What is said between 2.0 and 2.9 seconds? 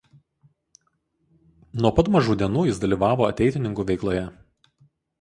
pat mažų dienų jis